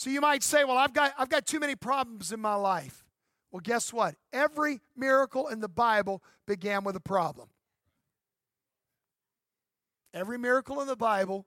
[0.00, 3.04] So you might say, well, I've got, I've got too many problems in my life.
[3.52, 4.14] Well, guess what?
[4.32, 7.50] Every miracle in the Bible began with a problem.
[10.14, 11.44] Every miracle in the Bible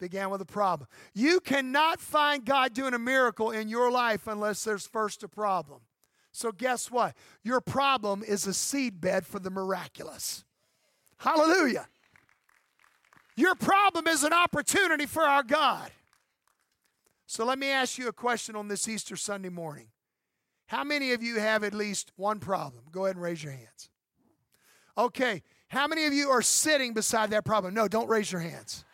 [0.00, 0.88] began with a problem.
[1.14, 5.82] You cannot find God doing a miracle in your life unless there's first a problem.
[6.32, 7.14] So, guess what?
[7.44, 10.44] Your problem is a seedbed for the miraculous.
[11.18, 11.86] Hallelujah.
[13.36, 15.92] Your problem is an opportunity for our God.
[17.26, 19.88] So let me ask you a question on this Easter Sunday morning.
[20.66, 22.84] How many of you have at least one problem?
[22.90, 23.90] Go ahead and raise your hands.
[24.98, 27.74] Okay, how many of you are sitting beside that problem?
[27.74, 28.84] No, don't raise your hands.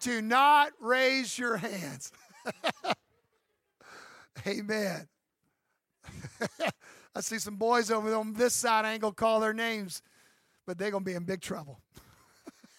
[0.00, 2.12] Do not raise your hands.
[4.46, 5.08] Amen.
[7.14, 8.84] I see some boys over on this side.
[8.84, 10.02] I ain't going to call their names,
[10.66, 11.80] but they're going to be in big trouble.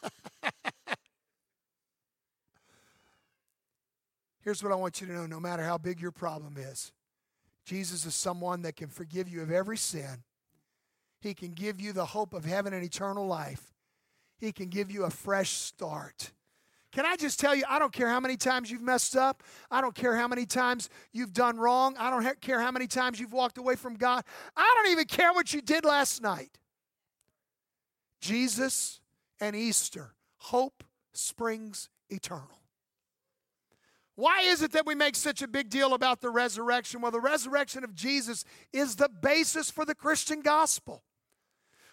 [4.49, 6.91] Here's what I want you to know no matter how big your problem is,
[7.67, 10.23] Jesus is someone that can forgive you of every sin.
[11.21, 13.75] He can give you the hope of heaven and eternal life.
[14.39, 16.31] He can give you a fresh start.
[16.91, 19.43] Can I just tell you, I don't care how many times you've messed up.
[19.69, 21.95] I don't care how many times you've done wrong.
[21.99, 24.23] I don't care how many times you've walked away from God.
[24.57, 26.57] I don't even care what you did last night.
[28.19, 28.99] Jesus
[29.39, 30.83] and Easter, hope
[31.13, 32.59] springs eternal.
[34.19, 36.99] Why is it that we make such a big deal about the resurrection?
[36.99, 41.03] Well, the resurrection of Jesus is the basis for the Christian gospel.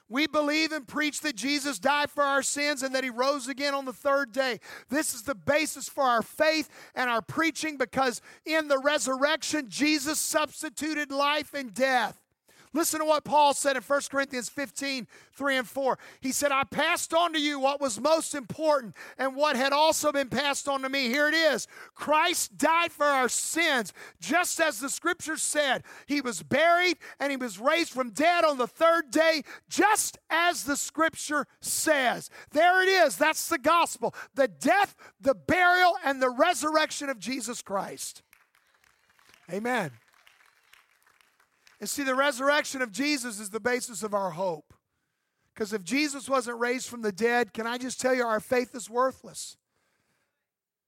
[0.09, 3.75] We believe and preach that Jesus died for our sins and that he rose again
[3.75, 4.59] on the third day.
[4.89, 10.19] This is the basis for our faith and our preaching because in the resurrection, Jesus
[10.19, 12.26] substituted life and death.
[12.77, 15.99] Listen to what Paul said in 1 Corinthians 15, 3 and 4.
[16.21, 20.13] He said, I passed on to you what was most important and what had also
[20.13, 21.09] been passed on to me.
[21.09, 25.85] Here it is Christ died for our sins, just as the scripture said.
[26.07, 30.65] He was buried and he was raised from dead on the third day, just as
[30.65, 32.29] the scripture says.
[32.51, 33.17] There it is.
[33.17, 38.23] That's the gospel the death, the burial, and the resurrection of Jesus Christ.
[39.51, 39.93] Amen.
[41.81, 44.73] And see, the resurrection of Jesus is the basis of our hope.
[45.55, 48.75] Because if Jesus wasn't raised from the dead, can I just tell you, our faith
[48.75, 49.57] is worthless.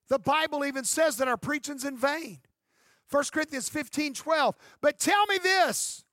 [0.09, 2.41] The Bible even says that our preaching's in vain.
[3.11, 4.57] 1 Corinthians 15 12.
[4.81, 6.05] But tell me this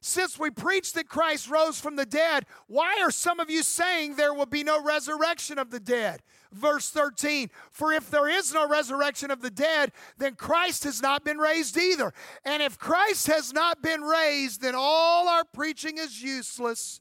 [0.00, 4.14] since we preach that Christ rose from the dead, why are some of you saying
[4.14, 6.22] there will be no resurrection of the dead?
[6.52, 11.24] Verse 13 For if there is no resurrection of the dead, then Christ has not
[11.24, 12.12] been raised either.
[12.44, 17.00] And if Christ has not been raised, then all our preaching is useless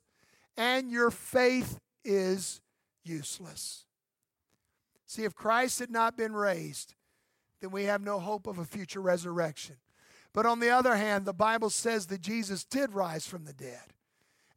[0.57, 2.61] and your faith is
[3.03, 3.85] useless.
[5.05, 6.95] See, if Christ had not been raised,
[7.61, 9.77] then we have no hope of a future resurrection.
[10.33, 13.93] But on the other hand, the Bible says that Jesus did rise from the dead.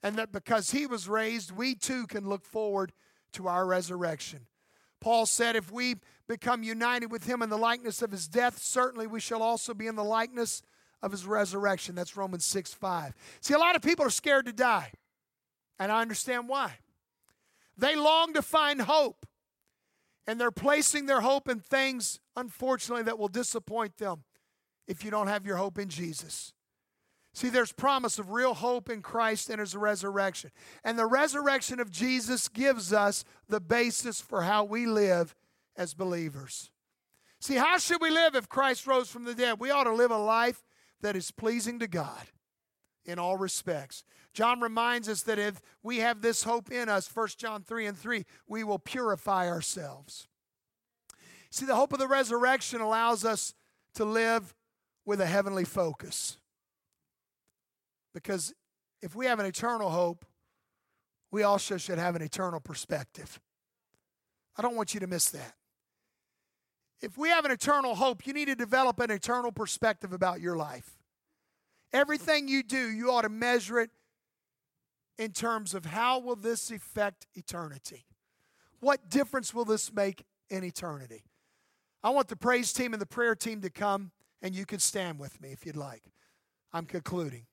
[0.03, 2.92] And that because he was raised, we too can look forward
[3.33, 4.46] to our resurrection.
[5.00, 5.96] Paul said, if we
[6.28, 9.86] become united with him in the likeness of his death, certainly we shall also be
[9.86, 10.62] in the likeness
[11.02, 11.94] of his resurrection.
[11.94, 13.14] That's Romans 6 5.
[13.40, 14.92] See, a lot of people are scared to die,
[15.79, 16.75] and I understand why.
[17.77, 19.27] They long to find hope,
[20.27, 24.25] and they're placing their hope in things, unfortunately, that will disappoint them
[24.87, 26.52] if you don't have your hope in Jesus.
[27.40, 30.50] See, there's promise of real hope in Christ and his resurrection.
[30.84, 35.34] And the resurrection of Jesus gives us the basis for how we live
[35.74, 36.70] as believers.
[37.40, 39.58] See, how should we live if Christ rose from the dead?
[39.58, 40.62] We ought to live a life
[41.00, 42.26] that is pleasing to God
[43.06, 44.04] in all respects.
[44.34, 47.96] John reminds us that if we have this hope in us, 1 John 3 and
[47.96, 50.28] 3, we will purify ourselves.
[51.50, 53.54] See, the hope of the resurrection allows us
[53.94, 54.54] to live
[55.06, 56.36] with a heavenly focus.
[58.15, 58.52] Because
[59.02, 60.25] if we have an eternal hope,
[61.31, 63.40] we also should have an eternal perspective.
[64.56, 65.54] I don't want you to miss that.
[67.00, 70.56] If we have an eternal hope, you need to develop an eternal perspective about your
[70.56, 70.98] life.
[71.92, 73.90] Everything you do, you ought to measure it
[75.19, 78.06] in terms of how will this affect eternity?
[78.81, 81.25] What difference will this make in eternity?
[82.02, 85.19] I want the praise team and the prayer team to come, and you can stand
[85.19, 86.02] with me if you'd like.
[86.73, 87.46] I'm concluding.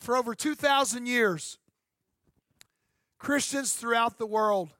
[0.00, 1.58] For over 2,000 years,
[3.18, 4.70] Christians throughout the world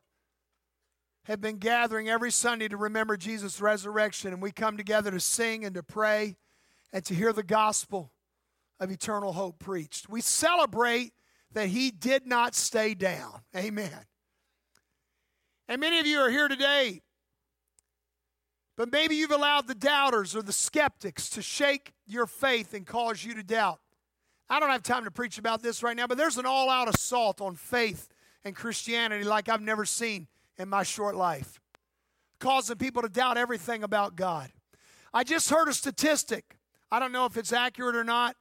[1.24, 5.64] have been gathering every Sunday to remember Jesus' resurrection, and we come together to sing
[5.64, 6.36] and to pray
[6.92, 8.12] and to hear the gospel
[8.80, 10.08] of eternal hope preached.
[10.08, 11.12] We celebrate
[11.52, 13.42] that he did not stay down.
[13.54, 14.06] Amen.
[15.68, 17.02] And many of you are here today,
[18.76, 23.22] but maybe you've allowed the doubters or the skeptics to shake your faith and cause
[23.22, 23.80] you to doubt.
[24.50, 26.92] I don't have time to preach about this right now, but there's an all out
[26.92, 28.08] assault on faith
[28.44, 30.26] and Christianity like I've never seen
[30.58, 31.60] in my short life,
[32.40, 34.50] causing people to doubt everything about God.
[35.14, 36.58] I just heard a statistic.
[36.90, 38.34] I don't know if it's accurate or not.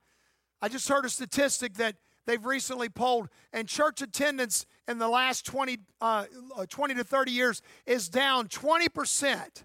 [0.63, 1.95] I just heard a statistic that
[2.25, 6.25] they've recently polled, and church attendance in the last 20, uh,
[6.67, 9.63] 20 to 30 years is down 20%.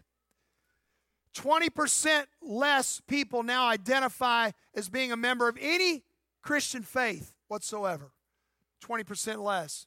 [1.34, 6.04] 20% less people now identify as being a member of any
[6.44, 8.12] Christian faith whatsoever.
[8.84, 9.86] 20% less.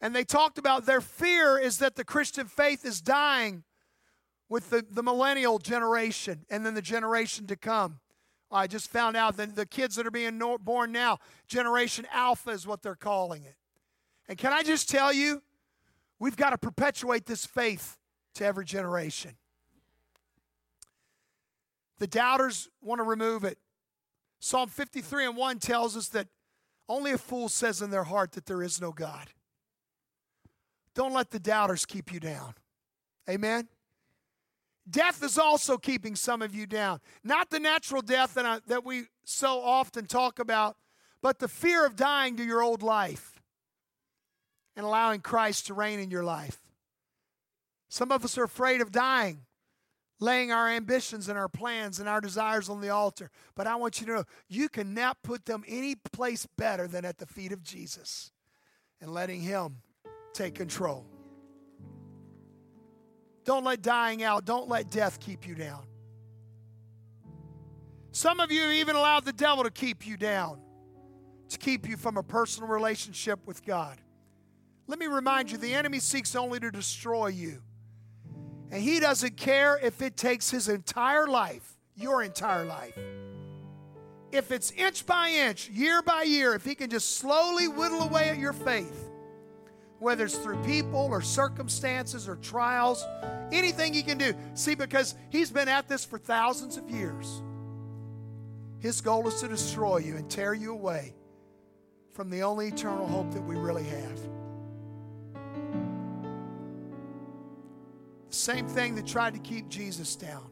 [0.00, 3.62] And they talked about their fear is that the Christian faith is dying
[4.48, 8.00] with the, the millennial generation and then the generation to come.
[8.50, 12.66] I just found out that the kids that are being born now, Generation Alpha is
[12.66, 13.54] what they're calling it.
[14.28, 15.42] And can I just tell you,
[16.18, 17.96] we've got to perpetuate this faith
[18.34, 19.36] to every generation.
[21.98, 23.58] The doubters want to remove it.
[24.44, 26.26] Psalm 53 and 1 tells us that
[26.88, 29.28] only a fool says in their heart that there is no God.
[30.96, 32.54] Don't let the doubters keep you down.
[33.30, 33.68] Amen.
[34.90, 36.98] Death is also keeping some of you down.
[37.22, 40.76] Not the natural death that, I, that we so often talk about,
[41.22, 43.40] but the fear of dying to your old life
[44.74, 46.58] and allowing Christ to reign in your life.
[47.88, 49.42] Some of us are afraid of dying,
[50.22, 53.28] laying our ambitions and our plans and our desires on the altar.
[53.56, 57.18] But I want you to know you cannot put them any place better than at
[57.18, 58.30] the feet of Jesus
[59.00, 59.78] and letting Him
[60.32, 61.04] take control.
[63.44, 65.84] Don't let dying out, don't let death keep you down.
[68.12, 70.60] Some of you even allowed the devil to keep you down,
[71.48, 74.00] to keep you from a personal relationship with God.
[74.86, 77.62] Let me remind you the enemy seeks only to destroy you.
[78.72, 82.98] And he doesn't care if it takes his entire life, your entire life.
[84.32, 88.30] If it's inch by inch, year by year, if he can just slowly whittle away
[88.30, 89.10] at your faith,
[89.98, 93.04] whether it's through people or circumstances or trials,
[93.52, 94.32] anything he can do.
[94.54, 97.42] See, because he's been at this for thousands of years.
[98.78, 101.14] His goal is to destroy you and tear you away
[102.14, 104.18] from the only eternal hope that we really have.
[108.34, 110.48] Same thing that tried to keep Jesus down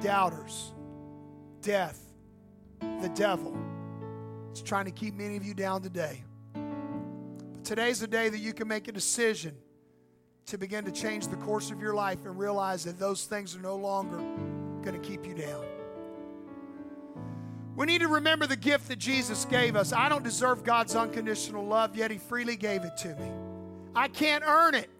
[0.00, 0.72] doubters,
[1.62, 2.00] death,
[2.80, 3.56] the devil.
[4.50, 6.24] It's trying to keep many of you down today.
[6.54, 9.54] But Today's the day that you can make a decision
[10.46, 13.60] to begin to change the course of your life and realize that those things are
[13.60, 14.18] no longer
[14.82, 15.64] going to keep you down.
[17.76, 19.92] We need to remember the gift that Jesus gave us.
[19.92, 23.30] I don't deserve God's unconditional love, yet He freely gave it to me.
[23.94, 24.90] I can't earn it,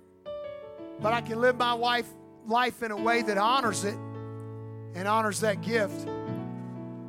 [1.00, 2.08] but I can live my life,
[2.46, 3.96] life in a way that honors it
[4.94, 6.08] and honors that gift.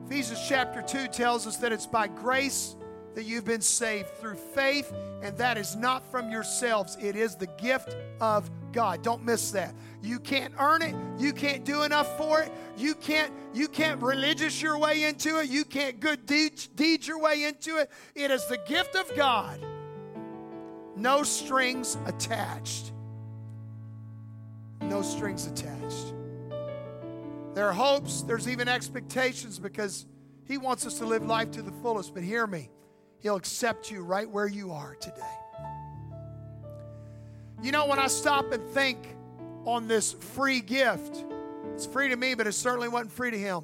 [0.06, 2.76] Ephesians chapter 2 tells us that it's by grace
[3.16, 6.98] that you've been saved through faith, and that is not from yourselves.
[7.02, 9.02] It is the gift of God.
[9.04, 9.74] Don't miss that.
[10.02, 10.96] You can't earn it.
[11.20, 12.52] You can't do enough for it.
[12.78, 15.50] You can't you can't religious your way into it.
[15.50, 17.92] You can't good deed, deed your way into it.
[18.16, 19.60] It is the gift of God.
[20.96, 22.91] No strings attached.
[24.92, 26.14] No strings attached.
[27.54, 30.06] There are hopes, there's even expectations because
[30.44, 32.14] he wants us to live life to the fullest.
[32.14, 32.70] But hear me.
[33.20, 35.22] He'll accept you right where you are today.
[37.64, 38.98] You know, when I stop and think
[39.64, 41.24] on this free gift,
[41.74, 43.64] it's free to me, but it certainly wasn't free to him.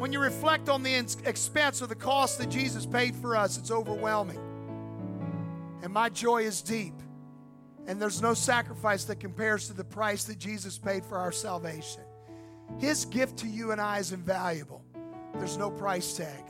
[0.00, 3.70] When you reflect on the expense or the cost that Jesus paid for us, it's
[3.70, 4.40] overwhelming.
[5.84, 6.94] And my joy is deep.
[7.86, 12.02] And there's no sacrifice that compares to the price that Jesus paid for our salvation.
[12.78, 14.82] His gift to you and I is invaluable.
[15.34, 16.44] There's no price tag.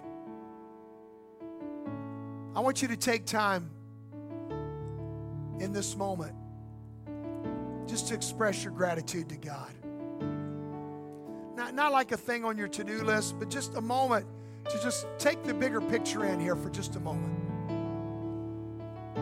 [2.54, 3.70] I want you to take time
[5.58, 6.34] in this moment
[7.86, 9.72] just to express your gratitude to God.
[11.56, 14.26] Not, not like a thing on your to do list, but just a moment
[14.70, 17.43] to just take the bigger picture in here for just a moment.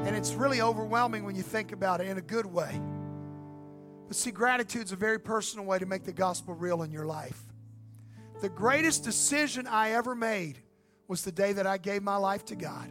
[0.05, 2.81] And it's really overwhelming when you think about it in a good way.
[4.09, 7.07] But see, gratitude is a very personal way to make the gospel real in your
[7.07, 7.41] life.
[8.41, 10.59] The greatest decision I ever made
[11.07, 12.91] was the day that I gave my life to God.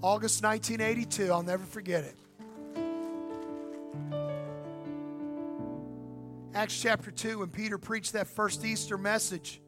[0.00, 2.14] August 1982, I'll never forget it.
[6.54, 9.60] Acts chapter 2, when Peter preached that first Easter message,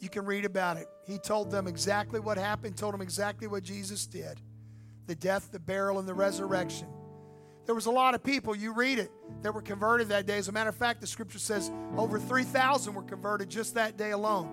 [0.00, 0.88] you can read about it.
[1.06, 4.40] He told them exactly what happened, told them exactly what Jesus did
[5.08, 6.86] the death, the burial, and the resurrection.
[7.66, 9.10] There was a lot of people, you read it,
[9.42, 10.38] that were converted that day.
[10.38, 14.12] As a matter of fact, the scripture says over 3,000 were converted just that day
[14.12, 14.48] alone.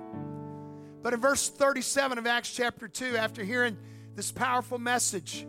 [1.04, 3.78] But in verse 37 of Acts chapter 2, after hearing
[4.16, 5.46] this powerful message,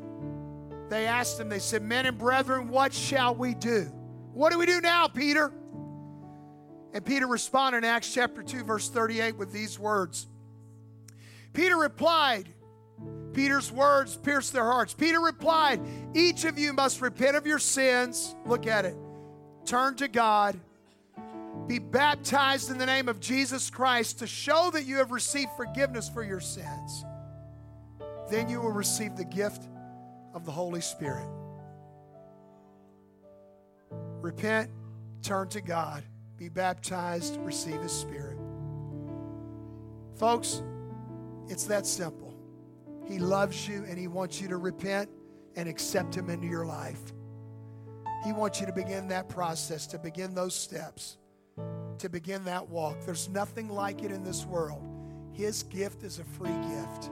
[0.91, 3.85] they asked him, they said, Men and brethren, what shall we do?
[4.33, 5.53] What do we do now, Peter?
[6.93, 10.27] And Peter responded in Acts chapter 2, verse 38 with these words
[11.53, 12.49] Peter replied,
[13.37, 14.95] Peter's words pierced their hearts.
[14.95, 15.81] Peter replied,
[16.15, 18.35] Each of you must repent of your sins.
[18.45, 18.97] Look at it.
[19.65, 20.59] Turn to God.
[21.69, 26.09] Be baptized in the name of Jesus Christ to show that you have received forgiveness
[26.09, 27.05] for your sins
[28.29, 29.69] then you will receive the gift
[30.35, 31.29] of the Holy Spirit.
[34.21, 34.71] Repent,
[35.23, 36.03] turn to God,
[36.37, 38.39] be baptized, receive His Spirit.
[40.17, 40.63] Folks,
[41.49, 42.26] it's that simple.
[43.07, 45.09] He loves you and He wants you to repent
[45.55, 47.01] and accept Him into your life.
[48.25, 51.17] He wants you to begin that process, to begin those steps,
[51.99, 52.97] to begin that walk.
[53.05, 54.83] There's nothing like it in this world.
[55.33, 57.11] His gift is a free gift.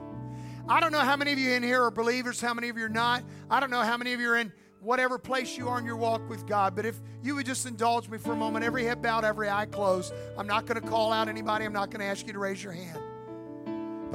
[0.67, 2.85] I don't know how many of you in here are believers, how many of you
[2.85, 3.23] are not.
[3.49, 5.95] I don't know how many of you are in whatever place you are in your
[5.95, 6.75] walk with God.
[6.75, 9.67] But if you would just indulge me for a moment, every head bowed, every eye
[9.67, 10.13] closed.
[10.37, 12.63] I'm not going to call out anybody, I'm not going to ask you to raise
[12.63, 12.99] your hand.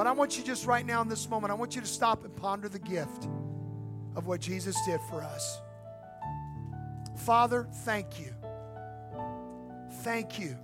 [0.01, 2.24] But I want you just right now in this moment, I want you to stop
[2.24, 3.28] and ponder the gift
[4.16, 5.61] of what Jesus did for us.
[7.18, 8.32] Father, thank you.
[10.03, 10.57] Thank you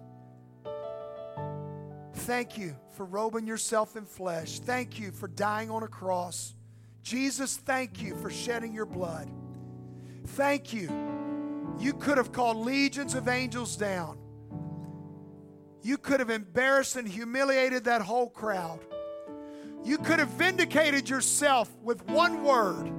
[2.14, 4.59] Thank you for robing yourself in flesh.
[4.61, 6.55] Thank you for dying on a cross.
[7.03, 9.30] Jesus, thank you for shedding your blood.
[10.28, 10.89] Thank you.
[11.78, 14.18] You could have called legions of angels down.
[15.82, 18.80] You could have embarrassed and humiliated that whole crowd.
[19.87, 22.91] You could have vindicated yourself with one word.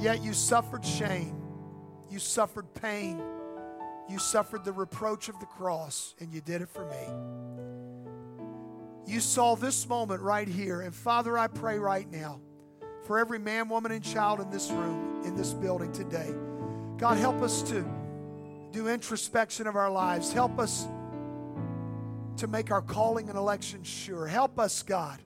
[0.00, 1.40] Yet you suffered shame.
[2.10, 3.22] You suffered pain.
[4.10, 7.06] You suffered the reproach of the cross, and you did it for me.
[9.06, 10.80] You saw this moment right here.
[10.80, 12.40] And Father, I pray right now
[13.06, 16.34] for every man, woman, and child in this room, in this building today.
[16.96, 17.86] God, help us to
[18.72, 20.32] do introspection of our lives.
[20.32, 20.88] Help us
[22.36, 24.26] to make our calling and election sure.
[24.26, 25.20] Help us, God,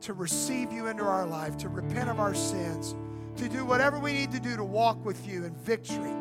[0.00, 2.94] to receive you into our life, to repent of our sins,
[3.36, 6.14] to do whatever we need to do to walk with you in victory.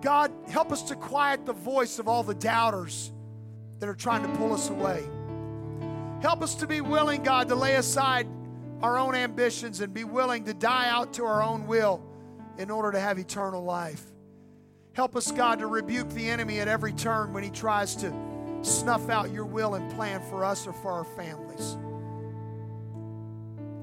[0.00, 3.10] God, help us to quiet the voice of all the doubters
[3.78, 5.02] that are trying to pull us away.
[6.20, 8.26] Help us to be willing, God, to lay aside
[8.82, 12.02] our own ambitions and be willing to die out to our own will
[12.58, 14.02] in order to have eternal life.
[14.94, 18.14] Help us, God, to rebuke the enemy at every turn when he tries to
[18.62, 21.76] snuff out your will and plan for us or for our families.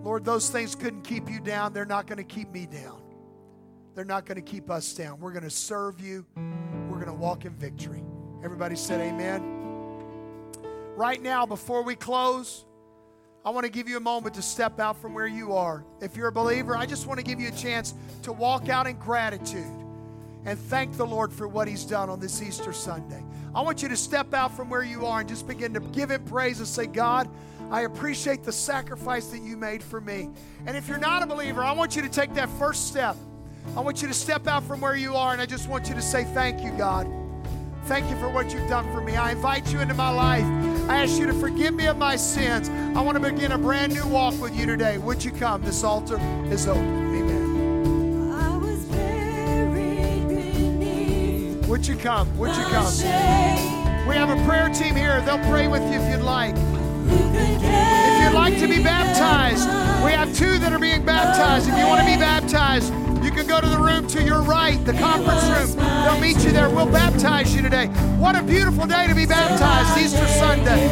[0.03, 1.73] Lord, those things couldn't keep you down.
[1.73, 3.01] They're not going to keep me down.
[3.93, 5.19] They're not going to keep us down.
[5.19, 6.25] We're going to serve you.
[6.89, 8.03] We're going to walk in victory.
[8.41, 9.43] Everybody said amen.
[10.95, 12.65] Right now, before we close,
[13.43, 15.83] I want to give you a moment to step out from where you are.
[15.99, 17.93] If you're a believer, I just want to give you a chance
[18.23, 19.80] to walk out in gratitude
[20.45, 23.23] and thank the Lord for what He's done on this Easter Sunday.
[23.53, 26.11] I want you to step out from where you are and just begin to give
[26.11, 27.29] Him praise and say, God,
[27.69, 30.29] I appreciate the sacrifice that you made for me.
[30.65, 33.15] And if you're not a believer, I want you to take that first step
[33.75, 35.95] I want you to step out from where you are and I just want you
[35.95, 37.07] to say, Thank you, God.
[37.85, 39.15] Thank you for what you've done for me.
[39.15, 40.45] I invite you into my life.
[40.89, 42.69] I ask you to forgive me of my sins.
[42.95, 44.97] I want to begin a brand new walk with you today.
[44.99, 45.63] Would you come?
[45.63, 46.19] This altar
[46.51, 47.00] is open.
[51.81, 52.37] Would you come?
[52.37, 52.85] Would you come?
[54.07, 55.19] We have a prayer team here.
[55.21, 56.53] They'll pray with you if you'd like.
[56.55, 59.65] If you'd like to be baptized,
[60.05, 61.67] we have two that are being baptized.
[61.67, 64.77] If you want to be baptized, you can go to the room to your right,
[64.85, 65.83] the conference room.
[66.03, 66.69] They'll meet you there.
[66.69, 67.87] We'll baptize you today.
[68.19, 70.87] What a beautiful day to be baptized, Easter Sunday.